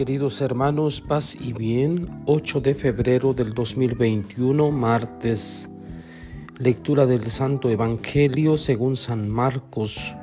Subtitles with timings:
[0.00, 5.70] Queridos hermanos, paz y bien, 8 de febrero del 2021, martes,
[6.58, 10.14] lectura del Santo Evangelio según San Marcos.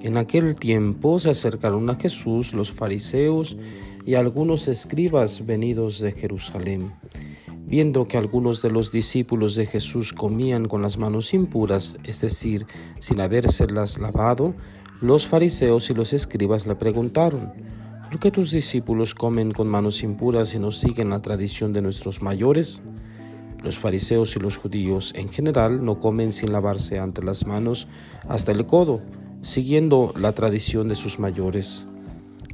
[0.00, 3.56] En aquel tiempo se acercaron a Jesús los fariseos
[4.04, 6.92] y algunos escribas venidos de Jerusalén.
[7.66, 12.64] Viendo que algunos de los discípulos de Jesús comían con las manos impuras, es decir,
[13.00, 14.54] sin habérselas lavado,
[15.00, 17.65] los fariseos y los escribas le preguntaron,
[18.10, 22.22] ¿Por qué tus discípulos comen con manos impuras y no siguen la tradición de nuestros
[22.22, 22.84] mayores?
[23.64, 27.88] Los fariseos y los judíos en general no comen sin lavarse ante las manos
[28.28, 29.00] hasta el codo,
[29.42, 31.88] siguiendo la tradición de sus mayores.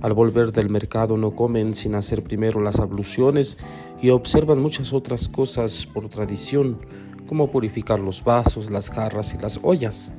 [0.00, 3.58] Al volver del mercado no comen sin hacer primero las abluciones
[4.00, 6.78] y observan muchas otras cosas por tradición,
[7.26, 10.12] como purificar los vasos, las jarras y las ollas.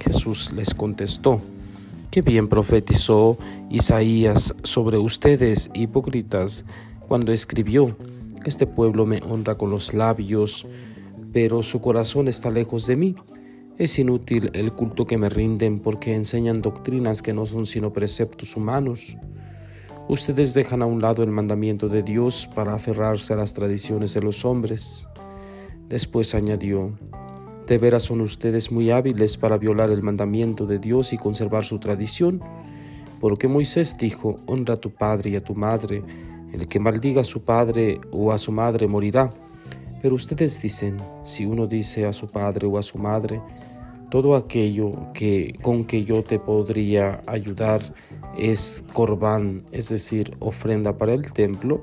[0.00, 1.40] Jesús les contestó,
[2.14, 3.38] Qué bien profetizó
[3.70, 6.64] Isaías sobre ustedes, hipócritas,
[7.08, 7.96] cuando escribió,
[8.44, 10.64] Este pueblo me honra con los labios,
[11.32, 13.16] pero su corazón está lejos de mí.
[13.78, 18.56] Es inútil el culto que me rinden porque enseñan doctrinas que no son sino preceptos
[18.56, 19.16] humanos.
[20.08, 24.22] Ustedes dejan a un lado el mandamiento de Dios para aferrarse a las tradiciones de
[24.22, 25.08] los hombres.
[25.88, 26.96] Después añadió,
[27.66, 31.78] de veras son ustedes muy hábiles para violar el mandamiento de Dios y conservar su
[31.78, 32.42] tradición,
[33.20, 36.02] porque Moisés dijo, honra a tu padre y a tu madre,
[36.52, 39.30] el que maldiga a su padre o a su madre morirá.
[40.02, 43.40] Pero ustedes dicen, si uno dice a su padre o a su madre,
[44.10, 47.80] todo aquello que con que yo te podría ayudar
[48.36, 51.82] es corbán, es decir, ofrenda para el templo,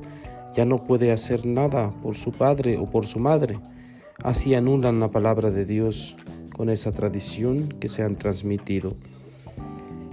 [0.56, 3.58] ya no puede hacer nada por su padre o por su madre
[4.24, 6.16] Así anulan la palabra de Dios
[6.54, 8.94] con esa tradición que se han transmitido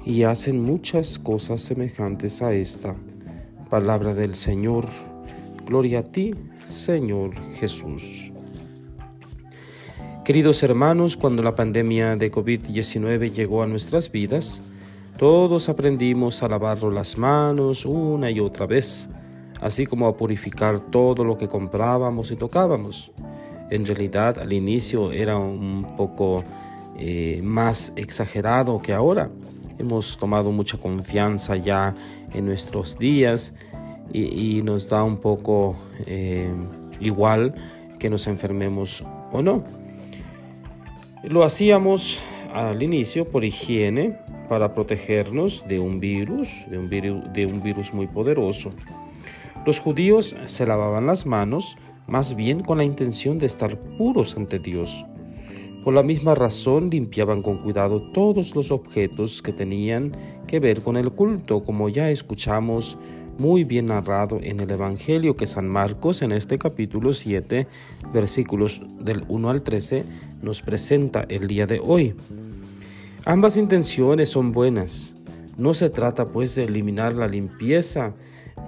[0.03, 2.95] y hacen muchas cosas semejantes a esta.
[3.69, 4.87] Palabra del Señor.
[5.67, 6.35] Gloria a ti,
[6.67, 8.33] Señor Jesús.
[10.25, 14.63] Queridos hermanos, cuando la pandemia de COVID-19 llegó a nuestras vidas,
[15.19, 19.11] todos aprendimos a lavar las manos una y otra vez,
[19.61, 23.13] así como a purificar todo lo que comprábamos y tocábamos
[23.71, 26.45] en realidad al inicio era un poco
[26.97, 29.31] eh, más exagerado que ahora.
[29.79, 31.95] Hemos tomado mucha confianza ya
[32.35, 33.55] en nuestros días
[34.13, 35.77] y, nos da un poco
[36.07, 36.51] eh,
[36.99, 37.55] igual
[37.99, 39.63] que nos enfermemos o no.
[41.23, 42.21] Lo hacíamos
[42.55, 44.19] al inicio por higiene
[44.49, 48.71] para protegernos de un virus, de un virus, de un virus muy poderoso.
[49.67, 51.77] Los judíos se lavaban las manos
[52.09, 55.05] más bien con la intención de estar puros ante Dios.
[55.85, 60.97] Por la misma razón limpiaban con cuidado todos los objetos que tenían que ver con
[60.97, 62.99] el culto, como ya escuchamos
[63.39, 67.69] muy bien narrado en el Evangelio que San Marcos en este capítulo 7,
[68.13, 70.05] versículos del 1 al 13,
[70.43, 72.15] nos presenta el día de hoy.
[73.25, 75.15] Ambas intenciones son buenas.
[75.57, 78.15] No se trata pues de eliminar la limpieza,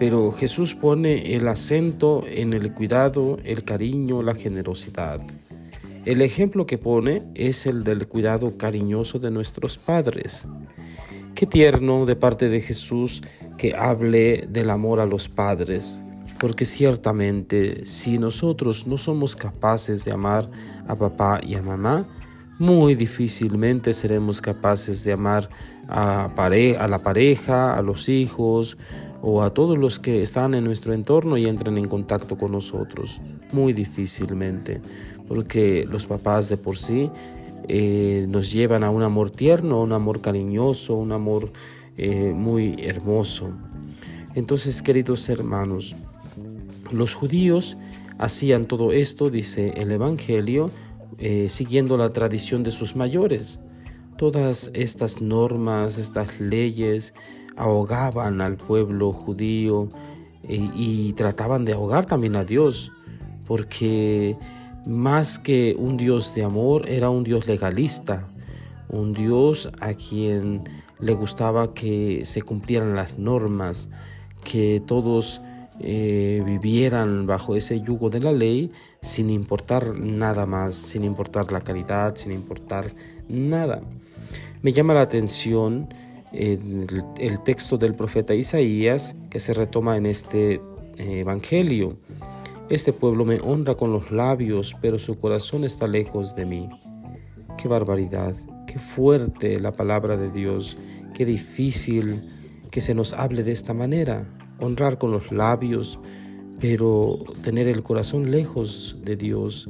[0.01, 5.21] pero Jesús pone el acento en el cuidado, el cariño, la generosidad.
[6.07, 10.49] El ejemplo que pone es el del cuidado cariñoso de nuestros padres.
[11.35, 13.23] Qué tierno de parte de Jesús
[13.59, 16.03] que hable del amor a los padres,
[16.39, 20.51] porque ciertamente si nosotros no somos capaces de amar
[20.89, 22.09] a papá y a mamá,
[22.61, 25.49] muy difícilmente seremos capaces de amar
[25.89, 28.77] a, a la pareja, a los hijos,
[29.23, 33.21] o a todos los que están en nuestro entorno y entran en contacto con nosotros.
[33.53, 34.81] Muy difícilmente,
[35.29, 37.11] porque los papás de por sí
[37.69, 41.53] eh, nos llevan a un amor tierno, un amor cariñoso, un amor
[41.97, 43.51] eh, muy hermoso.
[44.35, 45.97] Entonces, queridos hermanos,
[46.91, 47.77] los judíos
[48.19, 50.71] hacían todo esto, dice el Evangelio,
[51.19, 53.61] eh, siguiendo la tradición de sus mayores.
[54.17, 57.15] Todas estas normas, estas leyes,
[57.57, 59.89] ahogaban al pueblo judío
[60.49, 62.93] y, trataban de ahogar también a Dios,
[63.47, 64.37] porque
[64.87, 68.29] más que un Dios de amor, era un Dios legalista,
[68.89, 70.65] un Dios a quien
[70.99, 73.91] le gustaba que se cumplieran las normas,
[74.45, 75.43] que todos
[75.83, 81.63] eh, vivieran bajo ese yugo de la ley sin importar nada más, sin importar la
[81.63, 82.93] caridad, sin importar
[83.29, 83.81] nada.
[84.61, 85.89] Me llama la atención
[86.33, 87.03] el,
[87.45, 90.61] texto del profeta Isaías que se retoma en este
[90.99, 91.97] eh, Evangelio.
[92.69, 96.69] Este pueblo me honra con los labios, pero su corazón está lejos de mí.
[97.57, 98.35] Qué barbaridad,
[98.67, 100.77] qué fuerte la palabra de Dios,
[101.15, 102.29] qué difícil
[102.71, 104.27] que se nos hable de esta manera.
[104.61, 105.99] Honrar con los labios,
[106.61, 109.69] pero tener el corazón lejos de Dios.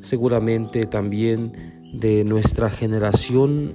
[0.00, 3.74] Seguramente también de nuestra generación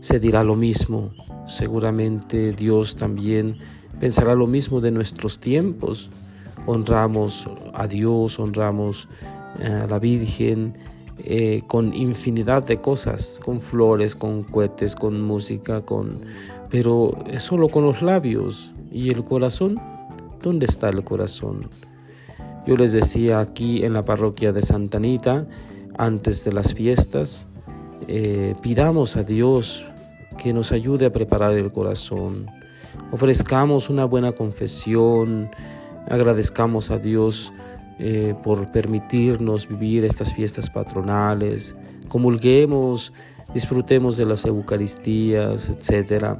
[0.00, 1.10] se dirá lo mismo.
[1.46, 3.56] Seguramente Dios también
[3.98, 6.10] pensará lo mismo de nuestros tiempos.
[6.66, 9.08] Honramos a Dios, honramos
[9.58, 10.74] a la Virgen
[11.18, 16.20] eh, con infinidad de cosas, con flores, con cohetes, con música, con...
[16.68, 18.72] pero solo con los labios.
[18.90, 19.80] ¿Y el corazón?
[20.42, 21.68] ¿Dónde está el corazón?
[22.66, 25.46] Yo les decía aquí en la parroquia de Santa Anita,
[25.98, 27.48] antes de las fiestas,
[28.08, 29.86] eh, pidamos a Dios
[30.36, 32.46] que nos ayude a preparar el corazón.
[33.12, 35.50] Ofrezcamos una buena confesión,
[36.08, 37.52] agradezcamos a Dios
[37.98, 41.76] eh, por permitirnos vivir estas fiestas patronales,
[42.08, 43.12] comulguemos,
[43.54, 46.36] disfrutemos de las Eucaristías, etc.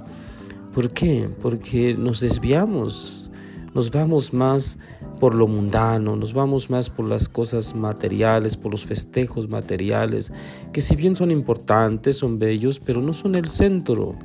[0.76, 1.30] ¿Por qué?
[1.40, 3.30] Porque nos desviamos,
[3.72, 4.78] nos vamos más
[5.18, 10.34] por lo mundano, nos vamos más por las cosas materiales, por los festejos materiales,
[10.74, 14.16] que si bien son importantes, son bellos, pero no son el centro.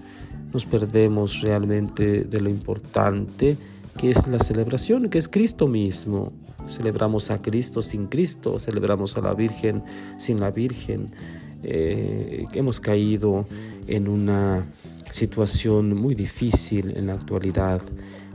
[0.52, 3.56] Nos perdemos realmente de lo importante
[3.98, 6.34] que es la celebración, que es Cristo mismo.
[6.68, 9.84] Celebramos a Cristo sin Cristo, celebramos a la Virgen
[10.18, 11.14] sin la Virgen.
[11.64, 13.46] Eh, hemos caído
[13.88, 14.66] en una
[15.12, 17.82] situación muy difícil en la actualidad.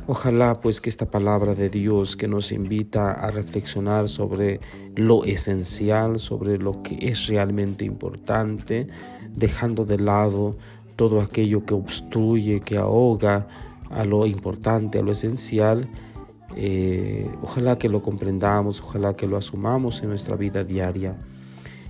[0.06, 4.60] Ojalá pues que esta palabra de Dios que nos invita a reflexionar sobre
[4.94, 8.86] lo esencial, sobre lo que es realmente importante,
[9.34, 10.56] dejando de lado
[10.94, 13.48] todo aquello que obstruye, que ahoga
[13.90, 15.88] a lo importante, a lo esencial,
[16.54, 21.16] eh, ojalá que lo comprendamos, ojalá que lo asumamos en nuestra vida diaria.